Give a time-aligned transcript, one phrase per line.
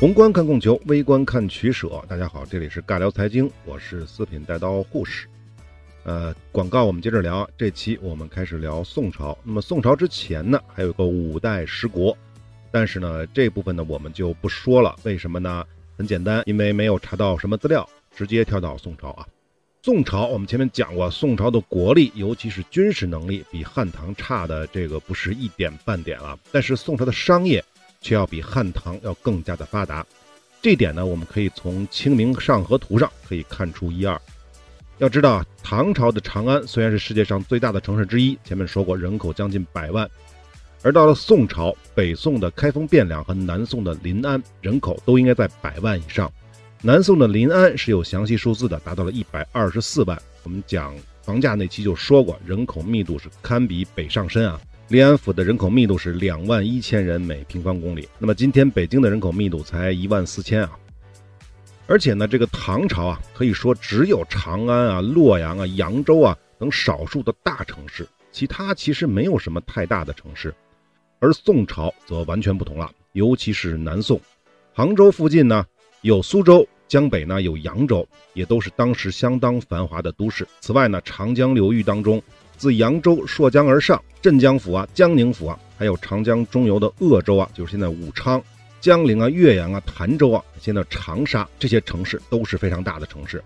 [0.00, 2.02] 宏观看供求，微观看取舍。
[2.08, 5.28] 大家好，这里是尬聊财经，我是四品带刀护士。
[6.04, 9.36] 呃，广告我们接着聊，这期我们开始聊宋朝。
[9.44, 12.16] 那么宋朝之前呢，还有个五代十国，
[12.70, 14.96] 但是呢，这部分呢我们就不说了。
[15.02, 15.66] 为什么呢？
[15.98, 19.26] 很简单，因为没有查到什么资料，直接跳到宋朝啊。
[19.82, 26.38] 宋朝我们前面讲过，宋朝的国力，尤其是军事能力，比汉唐差的这个不是一点半点了。
[26.50, 27.62] 但是宋朝的商业。
[28.00, 30.04] 却要比汉唐要更加的发达，
[30.62, 34.20] 这点呢，我们可以从《清明上河图》上可以看出一二。
[34.98, 40.08] 要知道，唐朝的长安虽然是世界上最大的城市之一，前面说过人口将近百万，
[40.82, 46.30] 而到了宋朝，北宋的开封、汴梁和南宋的临安人口都应该在百万以上。
[46.82, 50.20] 南宋的临安是有详细数字的，达到了一百二十四万。
[50.42, 54.58] 我们讲房价那期就说过，人口密度是堪比北上深啊。
[54.90, 60.76] 临安府的人口密度是两万一千人每平方公里，那么今天北京的人口密度才一万四千啊。
[61.86, 70.52] 而且呢，这个唐朝啊，可以说只有长安啊、洛阳啊、扬州啊等少数的大城市，其他其实没有什么太大的城市。
[71.20, 74.20] 而宋朝则完全不同了，尤其是南宋，
[74.72, 75.64] 杭州附近呢
[76.00, 80.44] 有苏州，江北呢有扬州，也都是当时相当繁华的都市。
[80.58, 82.20] 此外呢，长江流域当中。
[82.60, 88.38] 自扬州溯江而上，镇江府啊、江宁府啊，还有长江中游的鄂州啊，就是现在武昌、
[88.82, 93.42] 江陵啊、岳阳啊、潭州啊，现在长沙这些城市都是非常大的城市。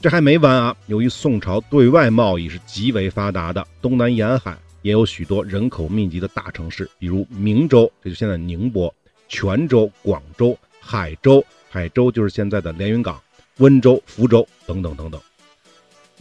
[0.00, 0.74] 这还没完啊！
[0.86, 8.92] 由于宋朝对外贸易是极为发达的，东南沿海也有许多人口密集的大城市，比如明州，这就现在宁波、
[9.28, 13.20] 泉州、广州、海州，海州就是现在的连云港、
[13.58, 15.20] 温州、福州等等等等。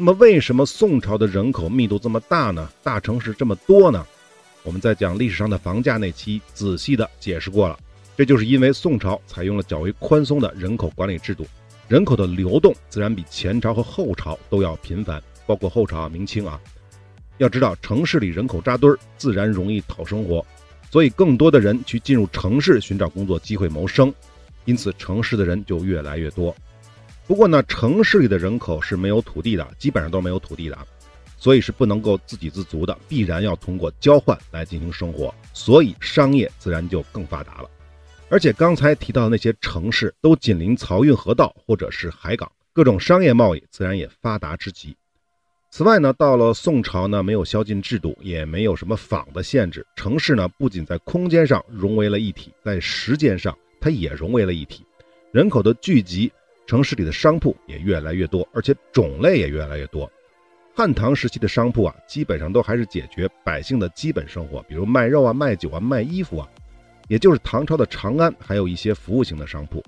[0.01, 2.67] 那么，为什么宋朝的人口密度这么大呢？
[2.81, 4.03] 大城市这么多呢？
[4.63, 7.77] 我们在讲历史上的房价那期仔细的解释过了。
[8.17, 11.45] 这就是因为宋朝采用了较为宽松的人口管理制度，
[11.87, 16.59] 人口的流动自然比前朝和后朝都要频繁，包括后朝、明清啊。
[17.37, 20.43] 要知道，城市里人口扎堆儿，自然容易讨生活，
[20.89, 24.11] 所以更多的人去进入城市寻找工作机会谋生，
[24.65, 26.55] 因此城市的人就越来越多。
[27.31, 30.77] 不过呢，城市里的人口是没有土地的，基本上都没有土地的，
[31.37, 37.69] 所以是不能够自给自足的，必然要通过交换来进行生活，所以商业自然就更发达了。
[38.27, 44.93] 而且刚才提到的那些城市都紧邻漕运河道或者是海港，各种商业贸易自然也发达之极。
[45.69, 54.85] 此外呢，到了宋朝呢，没有宵禁制度，也没有什么坊的限制，城市呢不仅在空间上融为了一体，在时间上它也融为了一体，
[55.31, 56.29] 人口的聚集。
[56.71, 60.09] 城市里的商铺也越来越多，而且种类也越来越多。
[60.73, 66.47] 汉唐时期的商铺啊，基本上都还是解决百姓的基本生活，比如卖肉啊、卖酒啊、卖衣服啊。
[67.09, 69.83] 也就是唐朝的长安，还有一些服务型的商铺。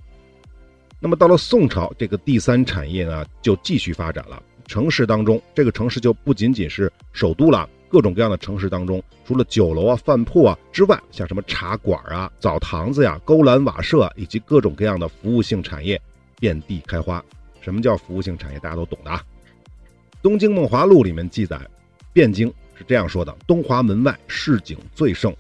[1.00, 4.44] 那么到了宋朝，这个第三产业呢，就继续发展了。
[4.68, 15.98] 城市当中，这个城市就不仅仅是首都了，各种各样的城市当中，除了酒楼啊、饭铺啊之外，像什么茶馆啊、澡堂子呀、勾栏瓦舍以及各种各样的服务性产业。
[16.44, 17.24] 遍地开花，
[17.62, 18.60] 什么叫服务性产业？
[18.60, 19.24] 大家都懂的啊。
[20.22, 21.58] 《东京梦华录》里面记载，
[22.14, 25.34] 汴京是这样说的：东华门外市井最盛，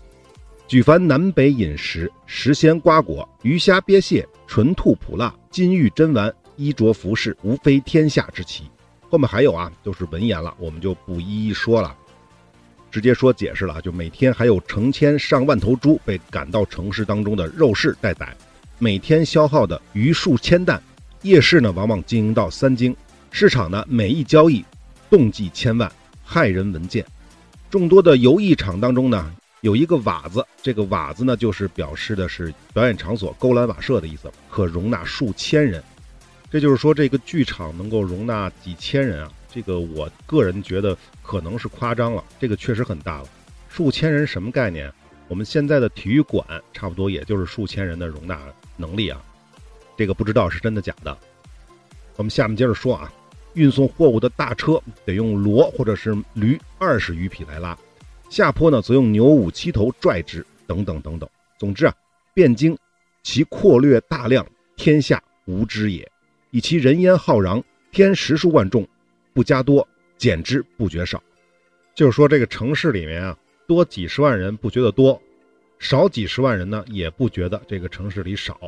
[0.66, 8.64] 举凡南北饮食、食鲜瓜果、鱼虾鳖蟹、纯兔脯腊、金玉珍玩、衣着服饰，无非天下之奇。
[9.09, 11.94] 后面还有啊，都是文言了，我们就不一一说了，
[12.90, 13.81] 直接说解释了。
[13.81, 18.34] 就每天还有成千上万头猪被赶到城市当中的肉市待宰，
[18.80, 20.81] 每天消耗的鱼数千担。
[21.23, 22.94] 夜市呢，往往经营到三更；
[23.31, 24.63] 市场呢，每一交易
[25.09, 25.89] 动计千万，
[26.28, 27.06] 骇人闻见。
[27.69, 35.81] 众多的游艺场当中呢，有一个瓦子，这个瓦子呢，就是表示的是表演场所、勾栏瓦舍的意思，可容纳数千人。
[36.52, 39.31] 这就是说，这个剧场能够容纳几千人啊？
[39.49, 43.28] 这个我个人觉得可能是夸张了，这个确实很大了。
[43.70, 44.91] 数千人什么概念？
[45.29, 48.37] 我们现在的体育馆差不多也就是数千人的容纳
[48.75, 49.23] 能力啊。
[49.95, 51.17] 这个不知道是真的假的。
[52.16, 53.11] 我们下面接着说啊，
[53.53, 57.78] 运送货物的大车得用骡或者是驴二十余匹来拉，
[58.29, 61.29] 下坡呢则用牛五七头拽之，等等等等。
[61.57, 61.95] 总之啊，
[62.35, 62.78] 汴京
[63.23, 64.45] 其阔略大量，
[64.75, 66.05] 天下无之也；
[66.51, 68.87] 以其人烟浩攘，天十数万众，
[69.34, 69.87] 不加多，
[70.17, 71.22] 减之不觉少。
[71.96, 73.37] 就是说，这个城市里面啊，
[73.67, 75.22] 多几十万人不觉得多，
[75.79, 78.59] 少几十万人呢也不觉得这个城市里少。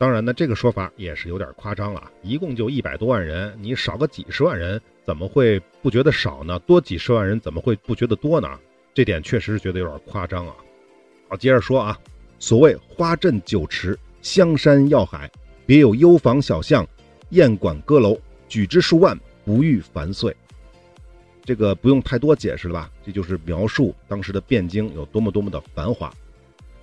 [0.00, 2.10] 当然呢，这个说法也是有点夸张了。
[2.22, 6.58] 一共就一百多万人，你少个几十万人，怎么会不觉得少呢？
[6.60, 8.48] 多几十万人怎么会不觉得多呢？
[8.94, 10.54] 这点确实是觉得有点夸张啊。
[11.28, 11.98] 好，接着说啊，
[12.38, 15.30] 所谓花镇酒池，香山要海，
[15.66, 16.88] 别有幽房小巷，
[17.28, 18.18] 宴馆歌楼，
[18.48, 20.34] 举之数万，不遇凡岁。
[21.44, 22.90] 这个不用太多解释了吧？
[23.04, 26.10] 这就是描述当时的汴京有多么多么的繁华。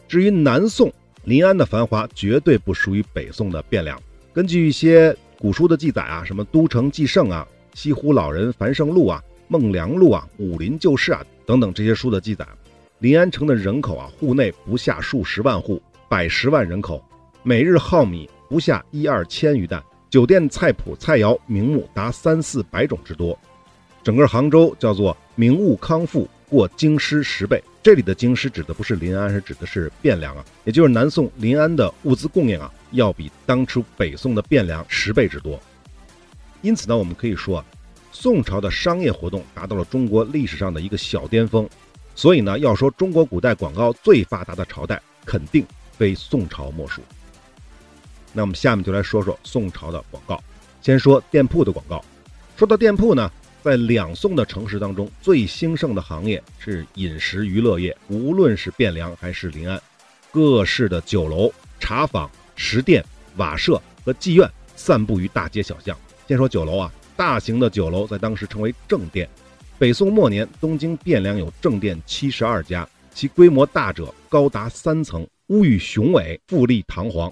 [0.07, 0.93] 至于南宋
[1.27, 4.01] 临安的繁华，绝对不属于北宋的汴梁。
[4.31, 7.45] 根据一些古书的记载啊，什么《都城纪胜》啊、
[7.77, 12.47] 《西湖老人繁盛录》啊、《孟良录》啊、《武林旧事》啊等等这些书的记载，
[12.99, 17.03] 临安城的人口啊，户内不下数十万户，百十万人口，
[17.43, 23.37] 每日耗米不下一二千余担，酒店菜谱菜肴名目达三四百种之多。
[24.01, 27.61] 整个杭州叫做名物康复，过京师十倍。
[27.83, 35.57] 这里的京师指的不是临安，是指的是汴梁啊，也就是南宋临安的物资供应啊，要比当初北宋的汴梁十倍之多。
[36.61, 37.63] 因此呢，我们可以说，
[38.11, 41.69] 宋朝的商业活动达到了中国历史上的一个小巅峰。
[42.13, 45.65] 所以呢，要说中国古代广告最发达的朝代，肯定
[45.97, 47.01] 非宋朝莫属。
[48.33, 50.43] 那我们下面就来说说宋朝的广告。
[50.81, 52.03] 先说店铺的广告。
[52.57, 53.31] 说到店铺呢。
[53.63, 57.95] 在两宋的城市当中，最兴盛的行业是饮食娱乐业。
[58.07, 59.81] 无论是汴梁还是临安，
[60.31, 63.03] 各式的酒楼、茶坊、食店、
[63.35, 65.97] 瓦舍和妓院散布于大街小巷。
[66.27, 69.27] 先说酒楼啊，大型的酒楼在当时称为正店。
[69.77, 77.31] 北宋末年，东京汴梁有正店七十二家，其规模大者高达三层，屋宇雄伟，富丽堂皇。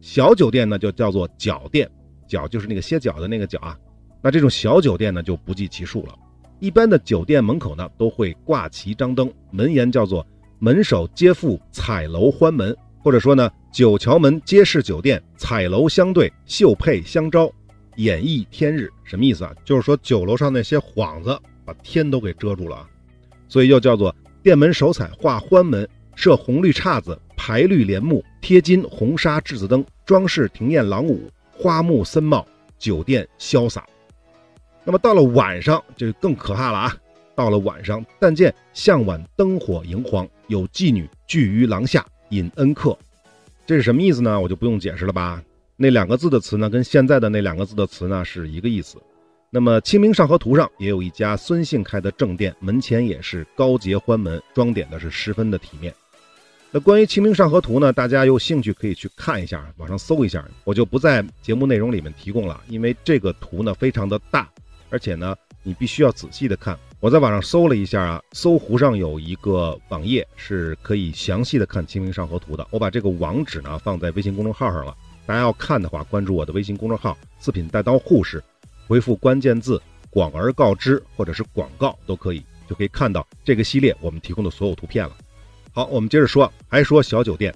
[0.00, 1.88] 小酒店呢，就叫做脚店，
[2.28, 3.78] 脚就是那个歇脚的那个脚啊。
[4.20, 6.14] 那这种小酒店呢，就不计其数了。
[6.58, 10.26] 一般的酒店门口呢，都会挂旗张灯，门檐叫做
[10.58, 17.48] “门首皆附彩楼欢门”，或者说呢，“九桥门皆是酒店，彩楼相对，绣配相招，
[17.94, 18.90] 演绎天日”。
[19.04, 19.54] 什么意思啊？
[19.64, 22.88] 就是说酒楼上那些幌子把天都给遮住了啊，
[23.48, 24.12] 所以又叫做
[24.42, 32.44] 店门首彩画欢门，设红绿叉子，排绿帘幕，贴金红纱稚子灯，装饰庭宴廊舞，花木森茂，
[32.80, 33.86] 酒店潇洒。
[34.88, 36.96] 那么到了晚上就更可怕了啊！
[37.34, 42.96] 到了晚上，但见向晚灯火荧黄，有妓女聚于廊下引恩客，
[43.66, 44.40] 这是什么意思呢？
[44.40, 45.42] 我就不用解释了吧。
[45.76, 48.96] 那两个字的词呢，跟现在的那两个字的词呢是一个意思。
[49.50, 55.94] 那么《清明上河图》上也有一家孙姓开的正店，门前也是高洁欢门，装点的是十分的体面。
[56.70, 64.48] 那关于《清明上河图》呢，大家有兴趣可以去看一下，网上搜一下，我就不在节目内容里面提供了，因为这个图呢非常的大。
[64.90, 66.78] 而且呢，你必须要仔细的看。
[67.00, 72.66] 我在网上搜了一下啊，搜狐上有一个网页是可以详细的看《清明上河图》的。
[72.70, 78.42] 我把这个网址呢放在微信公众号上了，大家要看的话，关注我的微信公众号“四品带刀护士”，
[78.88, 79.80] 回复关键字
[80.10, 85.16] “广而告之”或者是“广告”都可以，就可以看到这个系列我们提供的所有图片了。
[85.72, 87.54] 好，我们接着说，还说小酒店。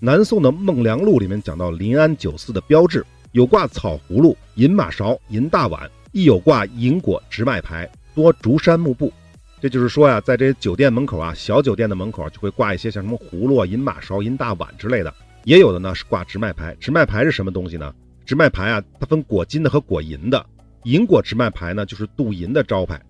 [0.00, 5.90] 南宋的《孟良录》里面讲到临安酒肆的标志，有挂草葫芦、银马勺、银大碗。
[6.14, 9.12] 亦有挂银果直卖牌，多竹山幕布。
[9.60, 15.12] 这就是说呀，在这些酒店门口啊，小酒店的门口就会挂一些像什么葫芦、银马勺、银大碗之类的。
[15.42, 16.72] 也有的呢是挂直卖牌。
[16.78, 17.92] 直卖牌是什么东西呢？
[18.24, 20.46] 直卖牌啊，它分果金的和果银的。
[20.84, 23.02] 银果直卖牌呢，就是镀银的招牌。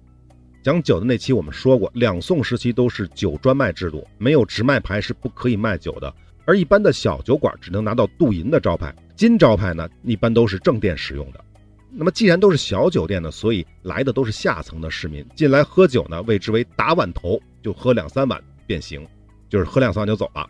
[0.63, 6.11] 讲酒的那期我们说过，两宋时期都是酒专卖制度，没有直卖牌是不可以卖酒的。
[6.47, 11.45] 而一般的小酒馆只能拿到镀银的招牌，金招牌呢，一般都是正店使用的。
[11.97, 19.07] 那么既然都是小酒店呢，所以来的都是下层的市民进来喝酒呢，谓之为打碗头，就喝两三碗便行，
[19.49, 20.45] 就是喝两三碗就走了。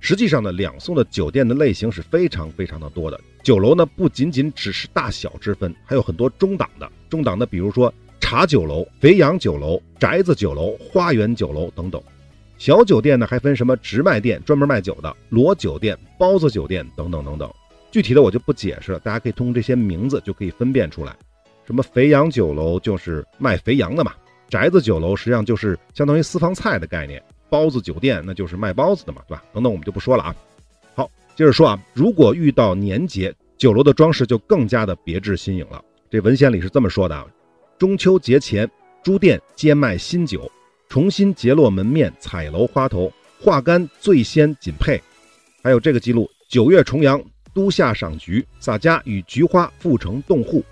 [0.00, 3.20] 实际上呢，两宋的酒店的类型是非常非常的多的。
[3.44, 6.90] 酒楼呢，不仅仅只是大小之分，还有很多中档的。
[7.08, 12.02] 中档的，比如说茶酒楼、肥羊酒楼、宅子酒楼、花园酒楼等等。
[12.58, 17.48] 小酒店呢，还分什么直卖店，专门卖酒的；裸酒店、包子酒店等等等等。
[17.96, 21.16] 具体的我就不解释了，大家可以通过这些名字就可以分辨出来。
[21.64, 24.12] 什么肥羊酒楼就是卖肥羊的嘛，
[24.50, 29.42] 宅子酒楼实际上就是相当于私房菜的概念，包子酒店那就是卖包子的嘛，对吧？
[29.54, 30.36] 等等我们就不说了啊。
[30.94, 35.82] 好，接着说啊，如果遇到年节，酒楼的装饰就更加的别致新颖了。
[36.10, 37.26] 这文献里是这么说的啊：
[37.78, 38.70] 中秋节前，
[39.02, 40.52] 诸店皆卖新酒，
[40.90, 43.10] 重新结落门面彩楼花头，
[43.40, 45.00] 画杆最先锦配。
[45.62, 47.18] 还有这个记录：九月重阳。
[47.56, 50.62] 都下赏菊，洒家与菊花复成洞户，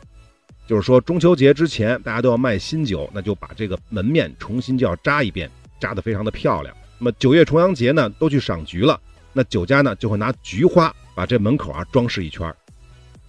[0.67, 5.51] 就是说中秋节之前大家都要卖新酒，那就把这个门面重新就要扎一遍，
[5.81, 6.77] 扎得非常的漂亮。
[6.99, 9.01] 那么九月重阳节呢，都去赏菊了，
[9.33, 12.55] 那酒家呢就会拿菊花把这门口啊装饰一圈。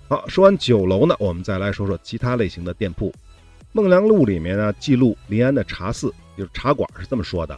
[0.09, 3.09] 好，说完酒楼呢，我们再来说说其他类型的店铺。
[3.71, 7.57] 《孟良录》里面呢记录临安的茶肆，就是茶馆是这么说的：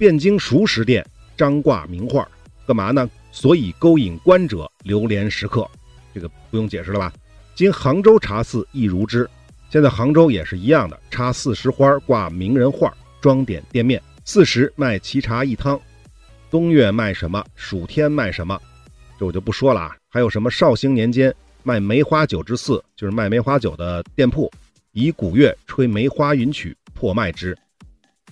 [0.00, 1.06] 汴京熟食店
[1.36, 2.28] 张挂名画，
[2.66, 3.08] 干嘛呢？
[3.30, 5.68] 所以勾引官者流连食客。
[6.14, 7.12] 这个不用解释了吧？
[7.54, 9.28] 今杭州茶肆亦如之。
[9.70, 14.02] 现在杭州也是一样的，插四时花，挂名人画，装点店面。
[14.24, 15.80] 四时卖奇茶一汤，
[16.50, 17.44] 冬月卖什么？
[17.54, 18.60] 暑天卖什么？
[19.18, 19.96] 这我就不说了啊。
[20.08, 21.32] 还有什么绍兴年间
[21.62, 24.50] 卖梅花酒之肆，就是卖梅花酒的店铺，
[24.92, 27.56] 以古乐吹梅花云曲，破卖之。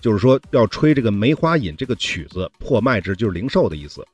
[0.01, 4.05] 就是说要吹这个梅花引这个曲子，破卖之就是零售的意思。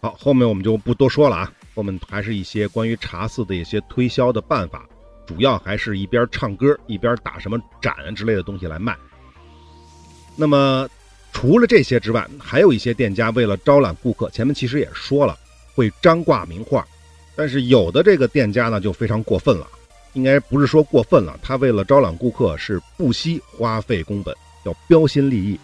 [0.00, 4.86] 好，后面我们就不多说了啊，后面还是一些关于茶肆的一些推销的办法。
[5.26, 8.96] 主要还是一边唱歌一边打什么展之类的东西来卖。
[10.34, 10.88] 那么，
[11.32, 15.36] 除了这些之外，还有一些店家为了招揽顾客，前面其实也说了
[15.74, 16.86] 会张挂名画，
[17.36, 19.66] 但是有的这个店家呢就非常过分了，
[20.14, 25.60] 应该不是说过分了，他为了招揽顾客是不惜花费工本，要标新立异。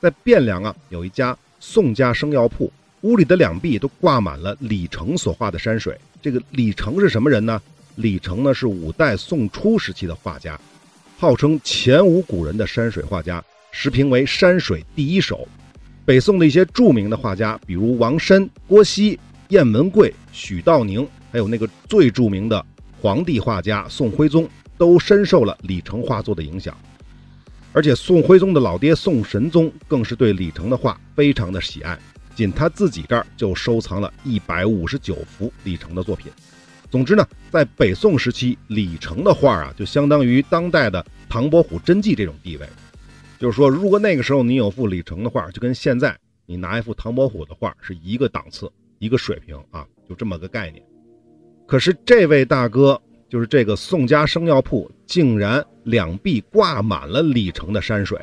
[0.00, 2.72] 在汴梁啊，有一家宋家生药铺，
[3.02, 5.98] 屋里的两壁都挂满了李成所画的山水。
[6.20, 7.60] 这个李成是什么人呢？
[7.96, 10.58] 李成呢是五代宋初时期的画家，
[11.18, 13.42] 号称前无古人的山水画家，
[13.72, 15.46] 时评为山水第一手。
[16.04, 22.64] 北宋的一些著名的画家，比如王申、郭熙、晏文贵、许道宁，还有那个最著名的
[23.00, 26.76] 皇帝画家宋徽宗，都深受了李成画作的影响。
[27.72, 31.98] 而且宋徽宗的老爹宋神宗更是对李成的画非常的喜爱，
[32.40, 36.32] 仅他自己这儿就收藏了一百五十九幅李成的作品。
[36.90, 42.66] 总之呢，在北宋时期，李成的画啊，就相当于当代的唐伯虎真迹这种地位。
[43.38, 46.16] 就是说，如果那个时候你有幅李成的画，就跟现在
[46.46, 50.82] 你拿一幅唐伯虎的画是一个档次、一个水平啊，就这么个概念。
[51.66, 58.18] 可是这位大哥，就是这个宋家生药铺，竟然两壁挂满了李成的山水，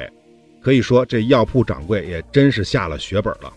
[0.60, 3.54] 可以说这药铺掌柜也真是下了血本了。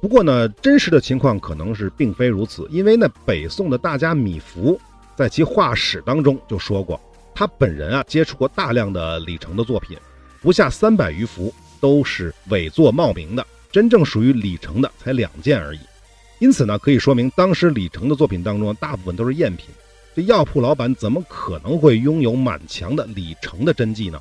[0.00, 4.78] 不过呢，真实的情况可能是并非如此，因为呢北宋的大家米芾
[5.16, 7.00] 在其画史当中就说过，
[7.34, 9.98] 他本人啊接触过大量的李成的作品，
[10.40, 15.80] 不下三百余幅都是伪作冒名的，真正属于李成的才两件而已。
[16.38, 19.66] 因此呢，可以说明当时李成的作品当中大部分都是赝品。
[20.14, 24.20] 这药铺老板怎么可能会拥有满墙的李成的真迹呢？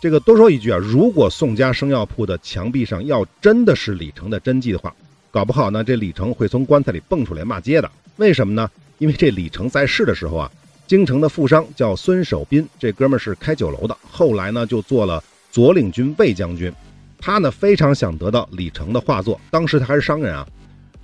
[0.00, 4.94] 这个多说一句啊，如果宋家生药铺的墙壁上要真的是李成的真迹的话，
[5.28, 7.90] 搞不好呢，这李成会从棺材里蹦出来骂街的。
[8.14, 8.70] 为什么呢？
[8.98, 10.48] 因为这李成在世的时候啊，
[10.86, 16.72] 京城的富商叫孙守斌，这哥们儿是开酒楼的，后来呢就做了左领军卫将军。
[17.18, 20.46] 他呢非常想得到李成的画作，当时他还是商人啊，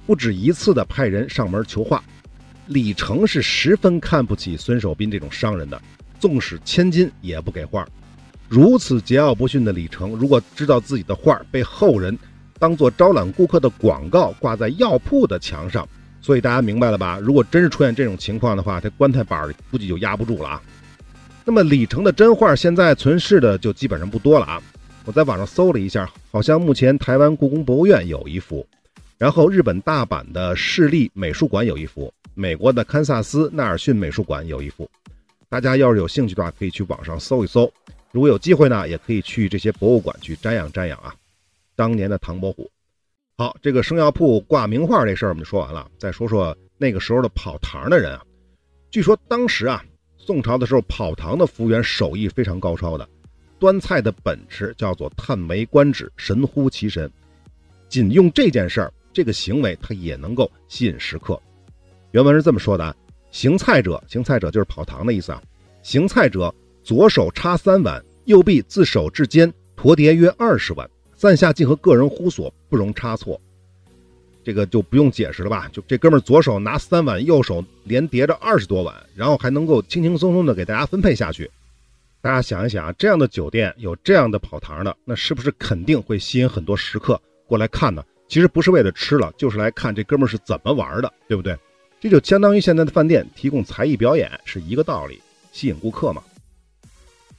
[0.06, 2.00] 不止一次的派人上门求画。
[2.68, 5.82] 李成是十分看不起孙守斌这种商人的，
[6.20, 7.84] 纵使千金也不给画。
[8.48, 12.16] 如此桀骜不驯的李成，如果知道自己的画被后人
[12.58, 15.88] 当做招揽顾客的广告挂在药铺的墙上，
[16.20, 17.18] 所以大家明白了吧？
[17.20, 20.62] 如果真是出现这种情况的话，这棺材板估计就压不住了啊。
[21.44, 24.62] 那么李成的真画现在存世的就基本上不多了啊。
[25.04, 28.66] 我在网上搜了一下，好像目前台湾故宫博物院有一幅，
[29.18, 34.88] 然后日本大阪的市立美术馆有一幅，美国的堪萨斯纳尔逊美术馆有一幅。
[35.50, 37.70] 大家要是有兴趣的话，可以去网上搜一搜。
[38.14, 41.12] 如果有机会呢，也可以去这些博物馆去瞻仰瞻仰啊，
[41.75, 42.71] 当年的唐伯虎。
[43.37, 45.90] 好，这个生药铺挂名画这事儿我们就说完了。
[45.99, 48.23] 再说说那个时候的跑堂的人啊，
[48.88, 49.85] 据说当时啊，
[50.16, 53.09] 宋朝的时候跑堂的服务员手艺非常高超的，
[53.59, 57.11] 端菜的本事叫做叹为观止，神乎其神。
[57.88, 61.37] 仅用这件事儿，这个行为他也能够吸引食客。
[62.12, 62.97] 原文是这么说的啊：
[63.33, 65.42] 行菜者，行菜者就是跑堂的意思啊，
[65.83, 66.54] 行菜者。
[66.85, 73.41] 左手插三碗，右臂自手至肩，驮叠约二十碗，三下竟和个人呼所，不容差错。
[74.45, 75.67] 这个就不用解释了吧？
[75.73, 81.50] 就这哥们儿左手拿三碗，右手连叠着二十多碗，然后还能够轻轻松松的给大家分配下去。
[82.21, 88.05] 大家想一想啊，这样的酒店有这样的跑堂的，那是不是肯定会吸引很多食客过来看呢？
[88.29, 91.57] 其实不是为了吃了，就是来看这哥们儿是怎么玩的，对不对？
[91.99, 95.19] 这就相当于现在的饭店提供才艺表演是一个道理，
[95.53, 96.23] 吸引顾客嘛。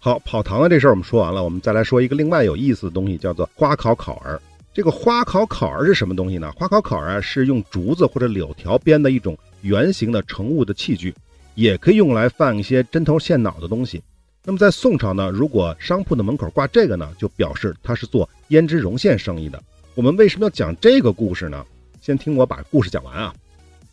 [0.05, 4.39] 好，跑堂的这事儿我们说完了，我们再来说一个另外有意思的东西，叫做花烤烤儿。
[4.71, 6.51] 这个花烤烤儿是什么东西呢？
[6.55, 11.11] 花烤烤儿啊是用竹子或者柳条编的一种圆形的盛物的器具，
[11.55, 13.99] 也可以用来放一些针头线脑的东西。
[14.43, 19.59] 那么在宋朝呢，如果商铺的门口挂这个呢，就表示他是做胭脂绒线生意的。
[19.95, 21.65] 我们为什么要讲这个故事呢？
[21.99, 23.33] 先听我把故事讲完啊。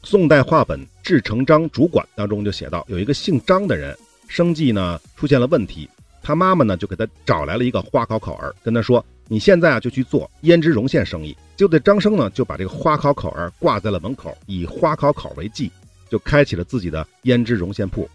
[0.03, 3.97] 宋代话本《制成章主管》当中就写到，有一个姓张的人，
[4.29, 5.89] 生计呢出现了问题。
[6.23, 11.37] 他妈妈呢，就给他找来了一个花烤烤儿，跟他说：“你现在啊就去做胭脂绒线生意。
[11.57, 15.71] 就这张生呢就把这个花烤烤儿挂在了门口，以花烤烤为记，
[16.09, 18.09] 就开启了自己的胭脂绒线铺。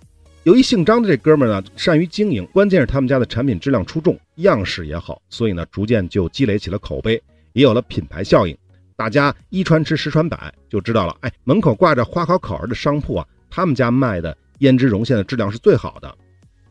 [0.44, 7.22] 由于姓张的这哥们呢善于经营，关键是他们家的产品质量出众，样式也好，所以呢逐渐就积累起了口碑，
[7.54, 8.58] 也有了品牌效应。
[8.96, 11.16] 大家一传十，十传百，就知道了。
[11.20, 16.18] 哎，门口挂着花烤烤儿的商铺啊，他们家卖的胭脂绒线的质量是最好的。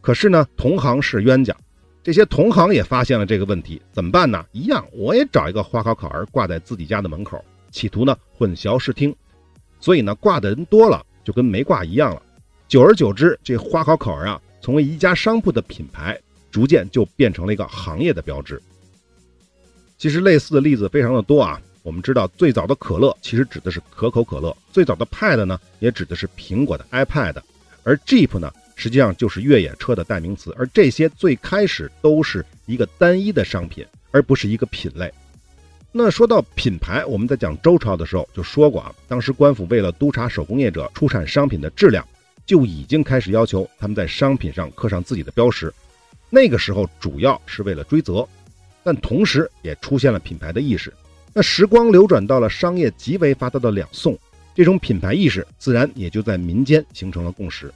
[0.06, 1.52] 可是呢，同行是冤家，
[2.00, 4.46] 这些同行也发现了这个问题，怎么办呢？
[4.52, 9.12] 一样，我也找一个花烤烤儿挂在自己家的门口，企图呢混淆视听。
[9.80, 12.22] 所以呢，挂的人多了，就跟没挂一样了。
[12.68, 16.16] 久而久之，这花烤烤儿啊，从一家商铺的品牌，
[16.52, 18.62] 逐渐就变成了一个行业的标志。
[19.98, 21.60] 其实类似的例子非常的多啊。
[21.82, 27.42] 我们知道，最早的可乐其实指的是可口可乐，最早的 Pad 呢，也指的是苹果的 iPad，
[27.82, 30.54] 而 Jeep 呢，实际上就是越野车的代名词。
[30.56, 35.12] 而这些最开始都是一个单一的商品，而不是一个品类。
[35.90, 42.06] 那说到品牌，我们在讲周朝的时候就说过啊，当时官府为了督查手工业者出产商品的质量。
[42.44, 45.74] 就已经开始要求他们在商品上刻上自己的标识，
[46.30, 48.24] 那个时候主要是为了追责，
[48.84, 50.94] 但同时也出现了品牌的意识。
[51.34, 54.16] 那时光流转到了商业极为发达的两宋，
[54.54, 57.68] 这种品牌意识自然也就在民间形成了共识。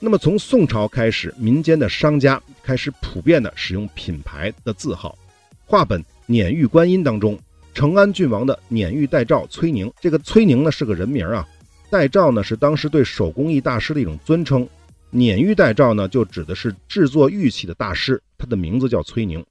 [0.00, 5.16] 那么从宋朝开始，民间的商家开始普遍的使用品牌的字号。
[5.64, 7.38] 话本《碾玉观音》当中，
[7.72, 11.46] 成安郡王的碾玉代诏崔宁，这个崔宁呢是个人名啊。
[11.90, 14.68] 代诏呢是当时对手工艺大师的一种尊称，
[15.10, 19.42] 碾玉代诏呢就指的是制作玉器的大师，他的名字叫崔宁。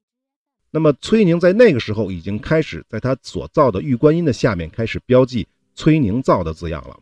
[0.69, 6.99] 那么崔宁在那个时候已经开始在他所造的玉观音的下面开始标记“崔宁造”的字样了。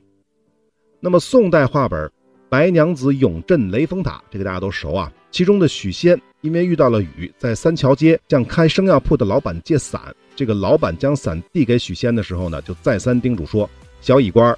[0.99, 1.99] 那么宋代画本
[2.51, 5.09] 《白娘子永镇雷峰塔》，这个大家都熟啊。
[5.31, 13.69] 其中的许仙因为遇到了雨，在三桥街向开生药铺的老板借伞，这个老板将伞递给许仙的时候呢，就再三叮嘱说
[14.01, 14.53] ：“小乙官。”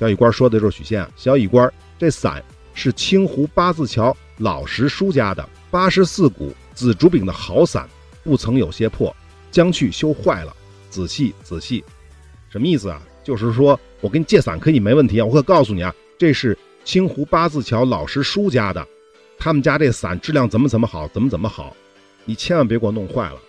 [0.00, 7.86] 小乙官说的就是许仙啊，小乙官，这伞是清湖八字桥老石叔家的八十四股紫竹柄的好伞，
[8.22, 9.14] 不曾有些破，
[9.50, 10.56] 将去修坏了。
[10.88, 11.84] 仔细仔细，
[12.48, 13.02] 什么意思啊？
[13.22, 18.86] 就是说我给你借伞可以没问题啊，我可告诉你啊，这是清湖八字桥老师叔家的，
[19.38, 21.74] 他们家这伞质量怎么怎么好，怎么怎么好，
[22.24, 23.40] 你千万别给我弄坏了。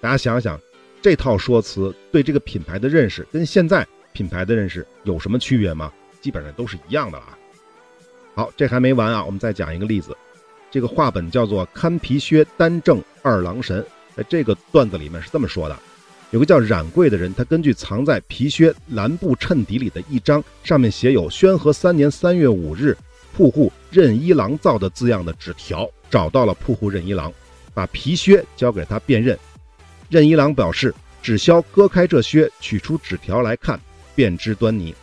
[0.00, 0.58] 大家想想，
[1.02, 3.86] 这套说辞对这个品牌的认识跟现在。
[4.12, 5.92] 品牌的认识有什么区别吗？
[6.20, 7.38] 基本上都是一样的了。
[8.34, 10.16] 好，这还没完啊，我们再讲一个例子。
[10.68, 13.80] 这个话本叫做《看皮靴单正二郎神》。
[14.16, 15.78] 在这个段子里面是这么说的：
[16.30, 22.96] 有个叫冉贵的人，他根据藏在皮靴蓝布衬底里的一张上面写有“宣和三年三月五日，
[23.36, 27.32] 铺户任一郎造”的字样的纸条，找到了铺户任一郎，
[27.74, 29.36] 把皮靴交给他辨认。
[30.08, 33.78] 任一郎表示，只需割开这靴，取出纸条来看。
[34.12, 34.94] 便知端倪。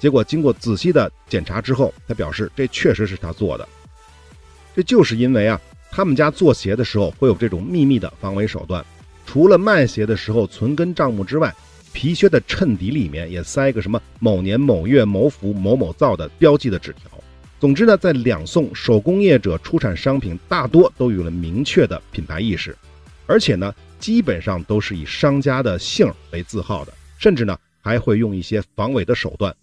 [0.00, 3.68] 结果经过仔细的检查之后，他表示这确实是他做的。
[4.74, 5.60] 这就是因为啊，
[5.90, 8.84] 他们家做鞋的时候会有这种秘密的防伪手段，
[9.28, 11.54] 除了卖鞋的时候存根账目之外，
[11.92, 17.10] 皮靴的衬底里面也塞个什么某年某月某府某某造的标记的纸条。
[17.60, 22.74] 总之呢，在两宋手工业者出产商品大多都有了明确的品牌意识，
[23.26, 27.54] 而且呢，基本上都是以商家的姓为字号的，甚至呢。
[27.80, 29.54] 还会用一些防伪的手段，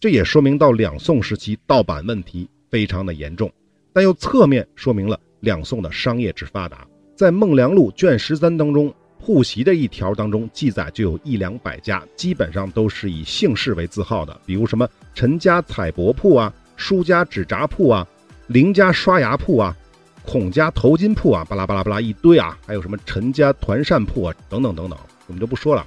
[0.00, 3.50] 这也说明到两宋时期盗版问题非常的严重，
[3.92, 6.86] 但又侧面说明了两宋的商业之发达。
[7.16, 18.06] 在《孟良录》卷十三当中，铺席的一条当中记载就有一两百家，基本上都是以姓氏为字号的，比如什么陈家彩帛铺啊、舒家纸扎铺啊、
[18.48, 19.76] 林家刷牙铺啊、
[20.22, 25.86] 孔家头巾铺啊，巴拉巴拉巴拉一堆啊，还有什么陈家团扇铺啊，等等等等，我们就不说了。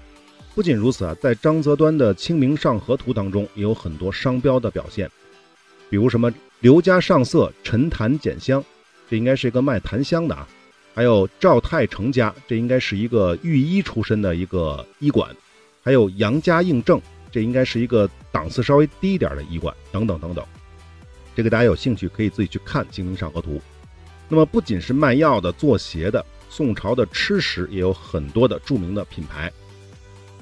[0.55, 5.09] 不仅如此啊，在张择端的《清明上河图》当中也有很多商标的表现，
[5.89, 8.63] 比如什么刘家上色陈檀碱香，
[9.09, 10.47] 这应该是一个卖檀香的啊；
[10.93, 15.27] 还有赵太成家，这应该是一个御医出身的一个医馆；
[15.83, 17.01] 还有杨家应正，
[17.31, 20.45] 这应该是一个档次稍微低一点的医馆，等等等等。
[21.35, 23.55] 这个大家有兴趣可以自己去看《清明上河图》。
[24.29, 29.51] 那么不仅是卖药的、做鞋的，宋朝的吃食也有很多的著名的品牌。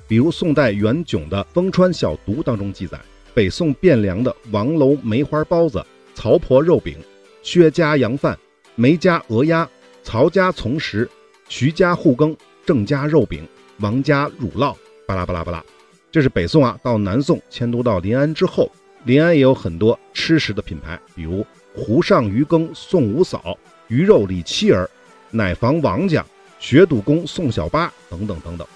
[0.07, 2.99] 比如宋代元炯的《封川小读》当中记载，
[3.33, 5.81] 北宋汴梁的王楼梅花包子、
[6.13, 6.97] 曹婆肉饼、
[7.41, 8.37] 薛家羊饭、
[8.75, 9.67] 梅家鹅鸭、
[10.03, 11.09] 曹家从食、
[11.47, 12.35] 徐家护羹、
[12.65, 13.47] 郑家肉饼、
[13.79, 14.75] 王家乳酪，
[15.07, 15.63] 巴拉巴拉巴拉。
[16.11, 16.77] 这是北宋啊。
[16.83, 18.69] 到南宋迁都到临安之后，
[19.05, 24.89] 临安也有很多吃食的品牌，比如湖上鱼羹宋五嫂、鱼肉李七儿、
[25.29, 26.25] 奶房王家、
[26.59, 28.67] 学赌公宋小八等等等等。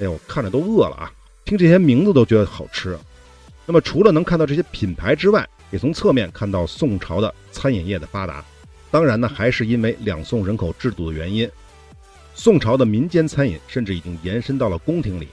[0.00, 1.12] 哎呦，看着都饿了啊！
[1.44, 2.96] 听这些名字都觉得好吃。
[3.66, 8.44] 那么除了能看到这些品牌之外，也从侧面看到宋朝的餐饮业的发达。
[8.90, 11.48] 当然呢，还是因为两宋人口制度的原因，
[12.34, 15.28] 宋朝的民间餐饮甚至已经延伸到了宫廷里。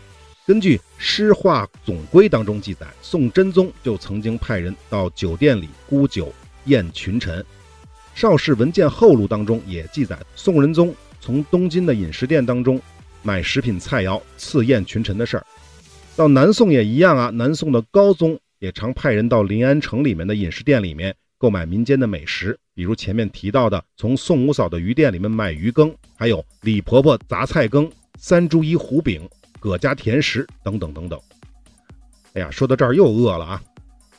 [0.45, 6.31] 根据《诗画总规》当中记载，宋真宗就曾经派人到酒店里沽酒
[6.65, 7.41] 宴群臣。
[8.13, 12.79] 《邵氏文件后录》当中也记载，宋仁宗从东京的饮食店当中
[13.23, 15.45] 买食品菜肴赐宴群臣的事儿。
[16.15, 29.27] 到南宋也一样啊，南宋的高宗也常派人到临安城里面的饮食店里面购买民间的美食，比如前面提到的从宋五嫂的鱼店里面买鱼羹，还有李婆婆杂菜羹、三猪一糊饼。
[29.59, 31.19] 葛家甜食等等等等。
[32.33, 33.61] 哎呀，说到这儿又饿了啊！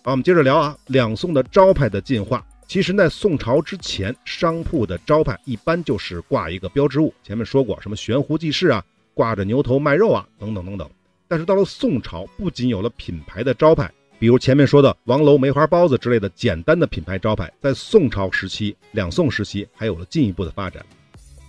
[0.03, 0.77] 好，我们接着聊啊。
[0.89, 7.15] 两宋的招牌的进化，其实，在宋朝之前，商铺的招牌一般就是挂一个标志物。
[7.23, 10.91] 前面说过，什么悬壶济世啊，挂着牛头卖肉啊，等等等等。
[11.29, 13.89] 但是到了宋朝，不仅有了品牌的招牌，
[14.21, 20.85] 比如前面说的王楼梅花包子之类的简单的品牌招牌，在宋朝时期、两宋时期还有了进一步的发展。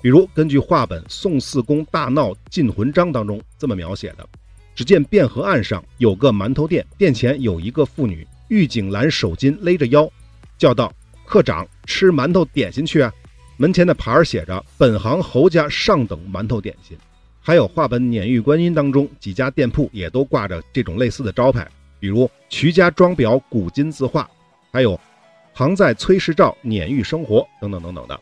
[0.03, 4.27] 比如，根据话本《宋四公大闹禁魂章》当中这么描写的：
[4.75, 10.07] 只见汴河岸上有个馒头店，店前有一个妇女，玉颈蓝手巾勒着腰，
[10.57, 10.93] 叫道
[11.25, 13.11] ：“客长，吃馒头点心去啊！”
[13.57, 16.95] 门前的牌儿写着：“本行侯家上等馒头点心。”
[17.41, 21.67] 还有话本《碾玉观音》当中几家店铺也都挂着这种类似的招牌，
[21.99, 24.29] 比如徐家装裱古今字画，
[24.71, 24.99] 还有
[25.53, 28.19] 行在崔氏照碾玉生活等等等等的。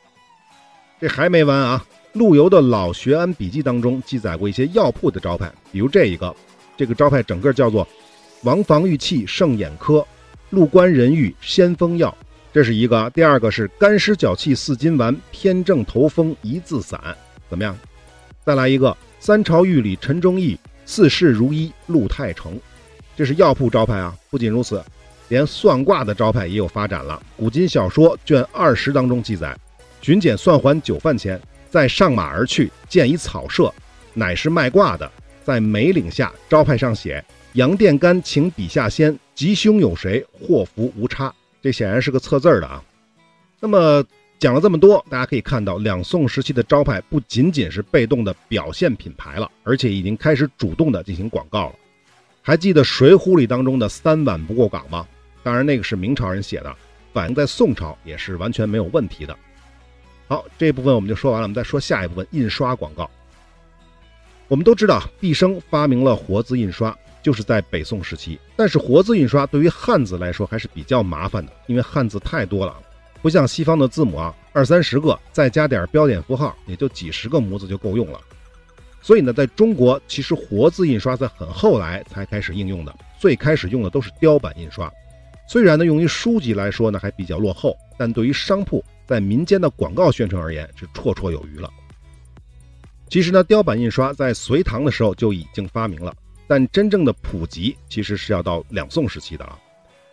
[1.00, 1.86] 这还没完啊！
[2.14, 6.36] 陆游的老学庵笔记当中记载过一些药铺的招牌，比如这一个，
[6.76, 7.88] 这个招牌整个叫做
[8.42, 10.04] “王房玉器圣眼科，
[10.50, 12.16] 陆关人玉先锋药”，
[12.52, 17.00] 这是一个；第二个是干湿脚气四金丸，天正头风一字散，
[17.48, 17.78] 怎么样？
[18.44, 22.60] 再来一个三朝御里陈忠义，四世如一陆太成，
[23.18, 24.16] 这是药铺招牌啊！
[24.30, 24.80] 不仅如此，
[25.30, 27.20] 连算卦的招牌也有发展了。
[27.36, 29.58] 古今小说卷二十当中记载。
[30.04, 33.74] 巡检算还酒饭钱，再上马而去，见一草舍，
[34.14, 35.12] 乃是卖卦的。
[35.44, 40.24] 在梅岭下招牌上写：“杨殿干请笔下仙，吉凶有谁？
[40.32, 42.84] 祸福无差。”这显然是个测字的啊。
[43.60, 44.06] 那么
[44.38, 51.76] 讲了这么多，大家可以看到，两宋时期的招牌不仅仅是被动的表现品牌了，而且已经开始主动的进行广告了。
[52.48, 55.06] 还记得《水浒》里当中的“三碗不过岗”吗？
[55.44, 56.74] 当然，那个是明朝人写的，
[57.12, 59.38] 反映在宋朝也是完全没有问题的。
[60.30, 61.46] 好，这部分我们就说完了。
[61.46, 63.12] 我们再说下一部分，印刷广告。
[64.48, 68.40] 我们都知道，毕生发明了活字印刷，就是在北宋时期。
[68.56, 72.74] 但是活字印刷对于汉字来说还是比较麻烦的，因为汉字太多了，
[73.22, 78.18] 不像西方的字母啊，二三十个，再加点标点符号，也就几十个模子就够用了。
[79.08, 84.92] 所以呢，在中国，其实活字印刷在很后来才开始应用的，最开始用的都是雕版印刷。
[85.48, 88.84] 虽然呢，用于书籍来说呢还比较落后，但对于商铺。
[89.06, 91.72] 在民间的广告宣传而言是绰绰有余了。
[93.08, 96.14] 其实呢，雕版印刷在隋唐的时候就已经发明了，
[96.46, 99.58] 但真正的普及其实是要到两宋时期的了。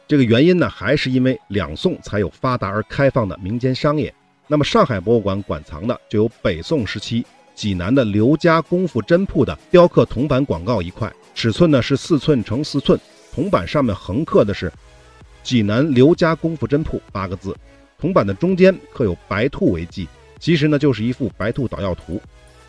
[0.06, 4.14] 这个原因呢，还是因为两宋才有发达而开放的民间商业。
[4.46, 12.98] 那么上海博物馆馆藏的就有北宋时期济南的刘家功夫针铺的雕刻铜板广告一块，尺寸呢是四寸乘四寸，
[13.32, 14.72] 铜板上面横刻的是
[15.42, 17.56] “济南刘家功夫针铺”八个字。
[17.98, 20.08] 铜板的中间刻有白兔为记，
[20.40, 22.20] 其实呢就是一幅白兔捣药图，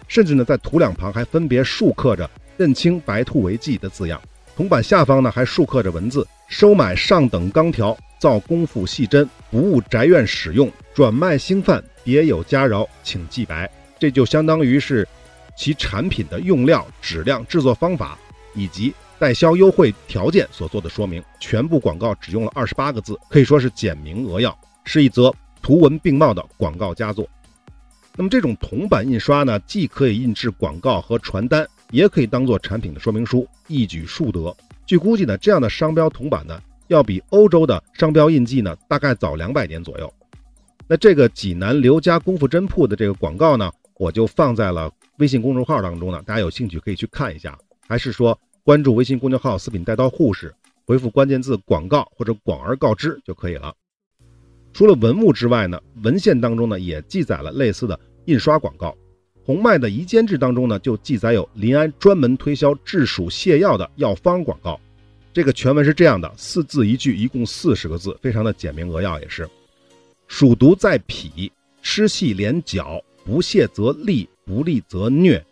[0.07, 4.21] 甚至呢在图两旁还分别竖刻着“认清白兔为记”的字样。
[4.55, 10.71] 铜板下方呢还竖刻着文字：“收买上等钢条，造功夫细针，不误宅院使用。
[10.93, 13.69] 转卖兴贩，别有佳饶，请记白。”
[14.05, 15.07] 这就相当于是
[15.57, 18.15] 其产品的用料、质量、制作方法
[18.53, 21.23] 以及代销优惠条件所做的说明。
[21.39, 24.55] 全部广告只用了二十八个字，可以说是简明扼要。
[24.83, 27.27] 是一则图文并茂的广告佳作。
[28.15, 34.55] 那么这种铜版印刷呢，既可以印制广告和传单，也可以当做产品的说明书，一举数得。
[34.85, 40.13] 据估计呢，这样的商标铜版呢，要比欧洲的商标印记呢，大概早两百年左右。
[40.85, 47.57] 那这个济南刘家功夫针铺的这个广告呢，我就放在了微信公众号当中呢，大家有兴趣可以去看一下。
[47.87, 50.53] 还是说关注微信公众号“四品带刀护士”，
[50.85, 53.73] 回复关键字“广告”或者“广而告之”就可以了。
[54.73, 58.95] 除了文物之外呢，文献当中呢也记载了类似的印刷广告。
[59.45, 64.79] 洪迈的《夷坚志》当中呢就记载有临安专门推销治暑泻药的药方广告。
[65.31, 69.47] 这个全文是这样的，四字一句，一共四十个字，非常的简明扼要，也是。
[70.27, 75.43] 暑毒在脾，湿气连脚，不泻则利，不利则虐。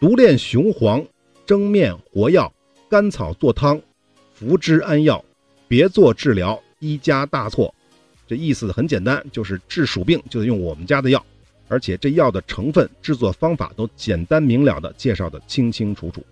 [0.00, 1.04] 独炼雄黄，
[1.44, 2.50] 蒸面活药，
[2.88, 3.78] 甘草做汤，
[4.32, 5.22] 服之安药。
[5.68, 7.72] 别做治疗，医家大错。
[8.26, 11.22] 这意思很简单，就是治鼠病就得用我们家的药，
[11.68, 16.24] 而且这药的成分、制作方法都简单明了的介绍的清清楚楚。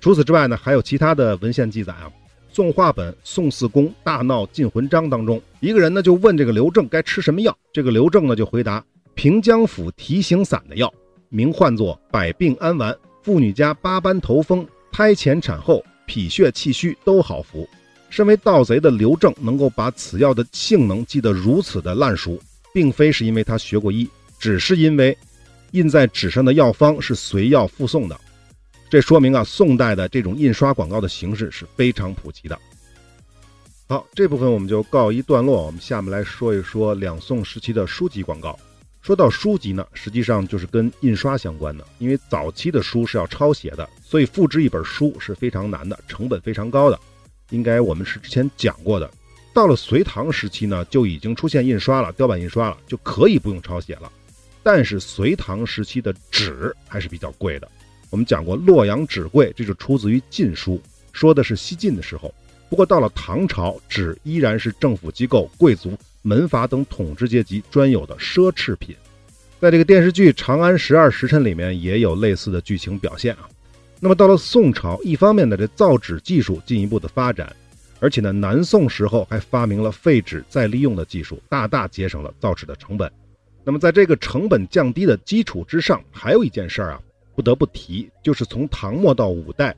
[0.00, 2.08] 除此之外呢，还有其他的文献记载啊。
[2.52, 8.82] 宋画本《宋四公大闹禁魂章》当中，一个人呢就问这个刘正该吃什么药，这个刘正呢就回答
[9.16, 10.92] 平江府提刑散的药。
[11.30, 17.66] 名唤作百病安丸，妇女家八般头风，胎前产后，脾血气虚都好服。
[18.10, 22.38] 身为盗贼的刘正能够把此药的性能记得如此的烂熟，
[22.74, 24.06] 并非是因为他学过医，
[24.38, 25.16] 只是因为
[25.70, 28.20] 印在纸上的药方是随药附送的。
[28.90, 32.58] 这说明啊，宋代的这种印刷广告的形式是非常普及的。
[33.88, 38.56] 好，这部分我们就告一段落，我们下面来说一说两宋时期的书籍广告。
[39.06, 41.86] 说到书籍呢，实际上就是跟印刷相关的。
[41.98, 46.98] 因为早期的书是要抄写的，所以复制一本书是非常难的，成本非常高的。
[47.50, 49.08] 应该我们是之前讲过的。
[49.54, 54.10] 到了隋唐时期呢，就已经出现印刷了，雕版印刷了，就可以不用抄写了。
[54.64, 57.70] 但是隋唐时期的纸还是比较贵的。
[58.10, 62.34] 我们讲过洛阳纸贵，这就出自于晋书，说的是西晋的时候。
[62.68, 65.96] 不过到了唐朝，纸依然是政府机构、贵族。
[66.26, 68.96] 门阀等统治阶级专有的奢侈品，
[69.60, 73.48] 在这个电视剧《长安十二时辰》里面也有类似的剧情表现啊。
[74.00, 77.54] 那么到了宋朝，一方面呢，这造纸技术进一步的发展，
[78.00, 83.08] 而且呢，南宋时候还发明了废纸再利用的技术，大大节省了造纸的成本。
[83.62, 87.00] 那么在这个成本降低的基础之上，还有一件事儿啊，
[87.36, 89.72] 不得不提，就是从唐末到五代。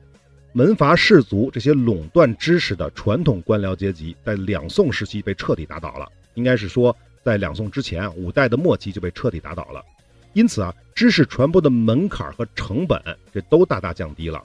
[0.51, 6.11] 门阀士族这些垄断知识的传统官僚阶级，在两宋时期被彻底打倒了。
[6.39, 9.83] 应该是说，在两宋之前，五代的末期就被彻底打倒了。
[10.31, 13.01] 因此啊，知识传播的门槛和成本，
[13.33, 14.41] 这都大大降低了。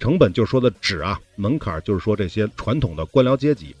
[0.00, 3.74] 成本就是说的纸啊，门槛就是说这些传统的官僚阶级。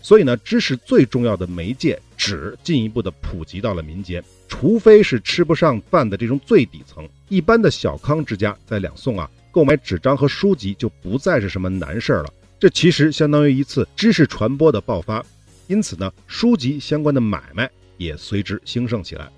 [0.00, 4.24] 所以呢，知识最重要的媒介纸，进一步的普及到了民间。
[4.48, 9.30] 除非是吃不上饭的这种最底层，一般的小康之家，在两宋啊。
[9.52, 15.24] 购买纸张和书籍就不再是什么难事儿了，这其实相当于一次知识传播的爆发，
[15.70, 19.30] 因此呢，书籍相关的买卖也随之兴盛起来。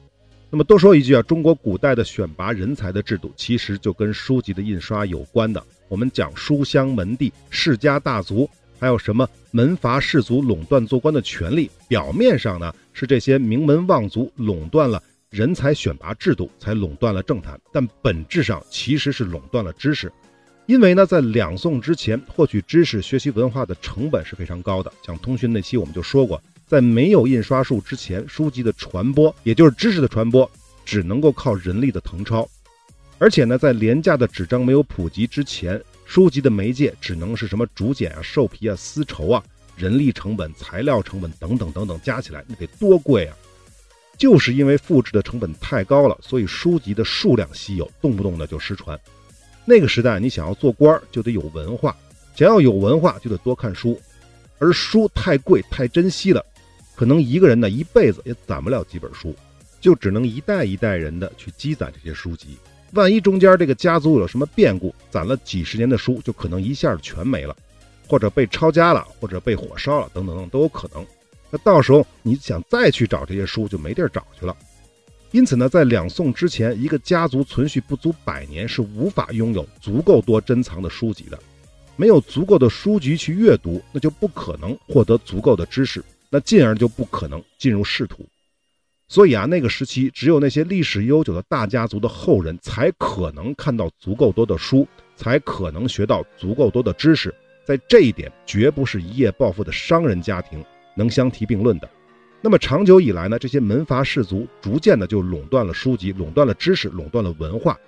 [0.49, 5.63] 那么多说一句啊，中国古代的选拔人才的制度其实就跟书籍的印刷有关的。
[5.89, 8.49] 我们讲书香门第、世家大族，
[8.81, 15.03] 还有什么门阀士族垄断做官的权利，表面上呢是这些名门望族垄断了。
[15.29, 20.11] 人才选拔制度才垄断了政坛，但本质上其实是垄断了知识。
[20.67, 24.93] 因为呢，在两宋之前，获取知识、学习文化的成本是非常高的。
[25.03, 30.49] 讲通讯那期我们就说过，在没有印刷术之前，书籍的传播，也就是知识的传播，
[30.85, 32.49] 只能够靠人力的誊抄。
[33.19, 39.43] 而且呢，在廉价的纸张没有普及之前，书籍的媒介只能是什么竹简啊、兽皮啊、丝绸啊，
[39.77, 43.37] 人力成本、材料成本等等等等加起来，那得多贵啊！
[44.17, 48.99] 就是因为复制的成本太高了，所以书籍的数量稀有，动不动的就失传。
[49.65, 51.97] 那个时代，你想要做官就得有文化，
[52.35, 54.01] 想要有文化就得多看书，
[54.59, 56.45] 而书太贵太珍惜了，
[56.97, 59.35] 可能一个人呢一辈子也攒不了几本书，
[59.81, 62.57] 就只能一代一代人的去积攒这些书籍。
[62.93, 67.57] 万一中间这个家族有什么变故，攒了几十年的书就可能一下全没了，
[68.07, 71.07] 或者被抄家了，或者被火烧了，等等等都有可能。
[71.51, 74.57] 那到时候你想再去找这些书就没地儿找去了，
[75.33, 81.39] 因此呢，在两宋之前，一个家族存续不足百年是无法拥有足够多珍藏的书籍的，
[81.97, 88.27] 没有足够的书籍去阅读，那就不可能获得足够的知识，那进而就不可能进入仕途。
[89.09, 100.63] 所以啊，那个时期只有那些历史悠久的大家族的后人才可能看到足够多的书，才可能学到足够多的知识，在这一点绝不是一夜暴富的商人家庭。
[100.95, 101.89] 能相提并论的，
[102.45, 107.79] 那么长久以来呢，这些门阀士族逐渐的就垄断了书籍，垄断了知识，垄断了文化，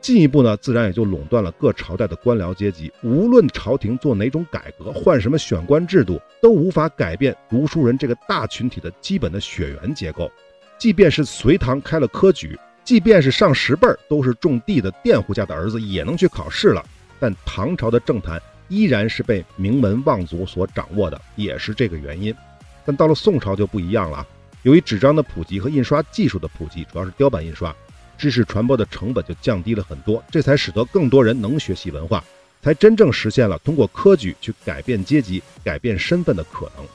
[0.00, 2.90] 进一步呢，自然也就垄断了各朝代的官僚阶级。
[3.02, 10.30] 无论朝廷做哪种改革，换什么选官制度，都无法改变读书人这个大群体的基本的血缘结构。
[10.78, 16.82] 即便是隋唐开了科举，即便是上十辈儿都是种地的佃户家的儿子也能去考试了，
[17.20, 18.40] 但唐朝的政坛。
[18.68, 22.34] 依然是被名门望族所掌握的，也是这个原因。
[22.84, 24.26] 但到了宋朝就不一样了，
[24.62, 27.74] 由于纸张的普及和印刷技术的普及，主要是雕版印刷，
[28.18, 32.22] 知识传播的成本就降低了很多，这才使得更多人能学习文化，
[32.62, 36.86] 才真正实现了通过科举去改变阶级、改变身份的可能。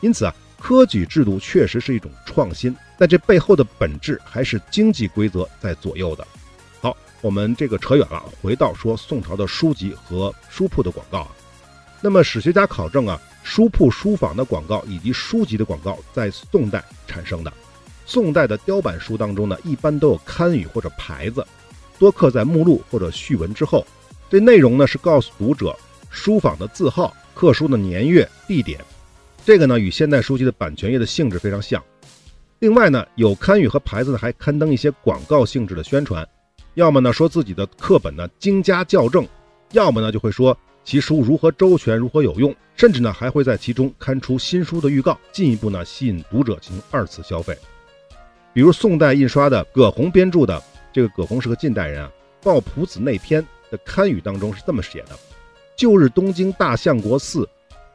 [0.00, 6.26] 因此啊，科举制度确实是一种创新，但这背后的本质还是经济规则在左右的。
[6.80, 11.28] 好我们这个扯远了，回到说宋朝的书籍和书铺的广告啊。
[12.02, 17.52] 那么史学家考证啊，书铺、书坊的广告以及书籍的广告在宋代产生的。
[18.06, 21.46] 宋代的雕版书当中呢，一般都有刊语或者牌子，
[21.98, 23.86] 多刻在目录或者序文之后。
[24.30, 25.76] 这内容呢是告诉读者
[26.10, 28.80] 书坊的字号、刻书的年月、地点。
[29.44, 31.80] 这个呢与现代书籍的版权页的性质非常像。
[32.58, 36.26] 另外呢，有刊语和牌子呢还刊登一些广告性质的宣传，
[36.74, 39.28] 要么呢说自己的课本呢精加校正，
[39.72, 47.56] 要么呢就会说其书如何周全、如何有用，甚至呢还会在其中刊出新书的预告，进一步呢吸引读者进行二次消费。
[48.52, 52.12] 比如宋代印刷的葛洪编著的，这个葛洪是个近代人啊，
[52.44, 55.18] 《抱朴子内篇》的刊语当中是这么写的：
[55.74, 57.48] 旧日东京大相国寺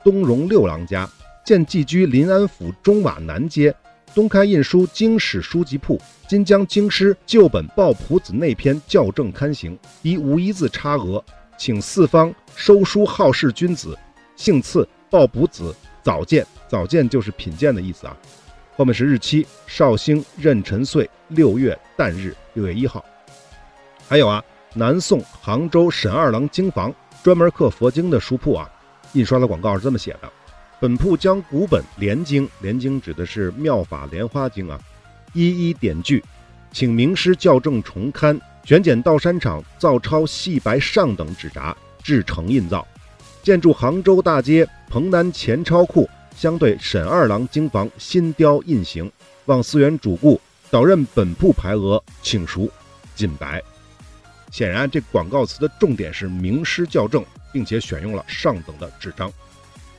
[0.04, 1.10] 东荣六郎家。
[1.45, 3.73] 现寄居临安府中瓦南街，
[4.13, 5.99] 东开印书经史书籍铺。
[6.28, 11.23] 今将经师旧本《抱朴子内篇》校正刊行，一无一字差额，
[11.58, 13.97] 请四方收书好事君子，
[14.35, 16.45] 姓次抱朴子早见。
[16.67, 18.15] 早见就是品鉴的意思啊。
[18.75, 23.03] 后面是日期：绍兴壬辰岁六月旦日，六月一号。
[24.07, 28.69] 还有啊，南宋杭州沈二郎经房专门刻佛经的书铺啊，
[29.13, 30.31] 印刷的广告是这么写的。
[30.79, 34.79] 本铺将古本连经，连经指的是《妙法莲花经》啊，
[35.33, 36.23] 一一点句，
[36.71, 42.88] 请名师校正重刊，选拣道山场造抄细白上等纸札，制成印造。
[43.41, 49.12] 建筑杭州大街彭南前钞库，相对沈二郎经房新雕印行，
[49.45, 52.69] 望思源主顾导认本铺牌额，请熟
[53.15, 53.62] 锦白。
[54.51, 59.31] 显然，这广告词的重点是名师校正，并且选用了上等的纸张。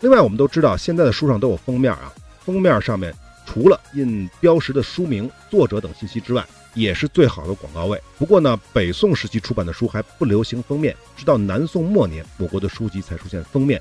[0.01, 2.13] 另外，我们都知道，现在的书上都有封面啊。
[2.45, 3.15] 封面上面
[3.47, 8.01] 除了印标识的书名、作者等信息之外，也是最好的广告位。
[8.19, 13.81] 不过呢，北宋时期出版的书还不流行封面，直到南宋末年，我国的书籍才出现封面。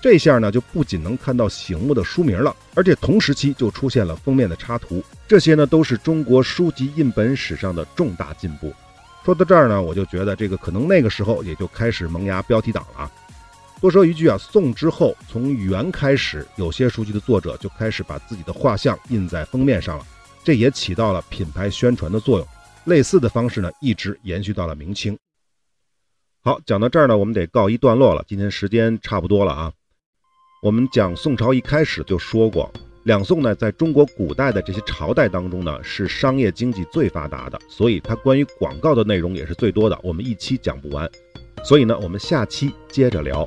[0.00, 5.02] 这下呢，就不仅能看到醒目的书名了，而且同时期就出现了封面的插图。
[5.26, 8.72] 这些呢，都是中国书籍印本史上的重大进步。
[9.24, 13.10] 说到这儿呢，我就觉得这个可能那个时候也就开始萌芽标题党了。
[13.80, 20.06] 多说一句啊，宋之后，从元开始，有些书籍的作者就开始把自己的画像印在封面上了，
[20.44, 22.46] 这也起到了品牌宣传的作用。
[22.84, 25.18] 类似的方式呢，一直延续到了明清。
[26.42, 28.24] 好，讲到这儿呢，我们得告一段落了。
[28.26, 29.72] 今天时间差不多了啊。
[30.62, 32.72] 我们讲宋朝一开始就说过，
[33.04, 39.98] 两宋呢，在中国古代的这些朝代当中呢，是商业经济最发达的，所以它关于广告的内容也是最多的。
[40.02, 41.08] 我们一期讲不完，
[41.62, 43.46] 所以呢，我们下期接着聊。